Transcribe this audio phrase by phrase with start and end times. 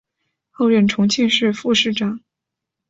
[0.49, 2.19] 后任重庆市副市长。